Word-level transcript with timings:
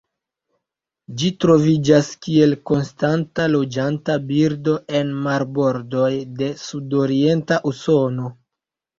Ĝi 1.21 1.27
troviĝas 1.43 2.07
kiel 2.27 2.55
konstanta 2.69 3.45
loĝanta 3.55 4.15
birdo 4.31 4.73
en 5.01 5.11
marbordoj 5.27 6.07
de 6.41 6.49
sudorienta 6.63 7.59
Usono. 7.73 8.33